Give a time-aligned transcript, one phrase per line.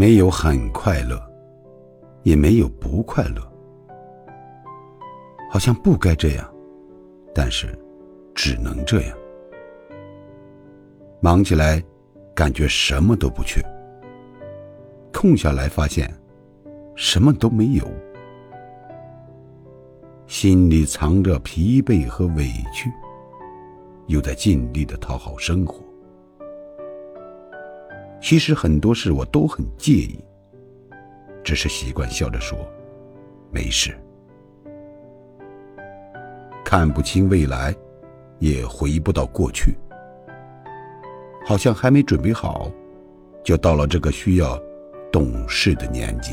[0.00, 1.20] 没有很快乐，
[2.22, 3.52] 也没有不快乐，
[5.52, 6.54] 好像不该这样，
[7.34, 7.78] 但是
[8.34, 9.18] 只能这样。
[11.20, 11.84] 忙起来，
[12.34, 13.60] 感觉什么都不缺；
[15.12, 16.10] 空下来，发现
[16.96, 17.86] 什么都没有。
[20.26, 22.90] 心里藏着疲惫和委屈，
[24.06, 25.84] 又在尽力的讨好生活。
[28.20, 30.22] 其实很多事我都很介意，
[31.42, 32.58] 只是习惯笑着说
[33.50, 33.98] 没事。
[36.64, 37.74] 看不清未来，
[38.38, 39.74] 也回不到过去，
[41.44, 42.70] 好像还没准备好，
[43.42, 44.56] 就到了这个需要
[45.10, 46.32] 懂事的年纪。